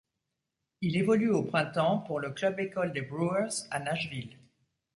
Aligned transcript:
Il 0.81 0.97
évolue 0.97 1.29
au 1.29 1.43
printemps 1.43 1.99
pour 1.99 2.19
le 2.19 2.31
club-école 2.31 2.91
des 2.91 3.03
Brewers 3.03 3.51
à 3.69 3.79
Nashville. 3.79 4.35